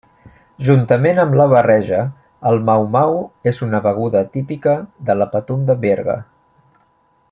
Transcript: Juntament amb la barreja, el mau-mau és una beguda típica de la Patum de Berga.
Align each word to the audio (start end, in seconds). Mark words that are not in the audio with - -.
Juntament 0.69 1.19
amb 1.23 1.35
la 1.41 1.45
barreja, 1.51 1.99
el 2.53 2.57
mau-mau 2.71 3.21
és 3.53 3.63
una 3.69 3.85
beguda 3.89 4.27
típica 4.39 4.77
de 5.11 5.21
la 5.23 5.33
Patum 5.37 5.69
de 5.73 5.81
Berga. 5.89 6.21